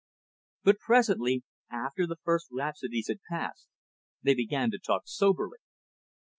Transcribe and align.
But, 0.63 0.79
presently, 0.79 1.43
after 1.69 2.07
the 2.07 2.15
first 2.23 2.47
rhapsodies 2.51 3.07
had 3.07 3.19
passed, 3.29 3.67
they 4.23 4.33
began 4.33 4.71
to 4.71 4.79
talk 4.79 5.03
soberly. 5.05 5.59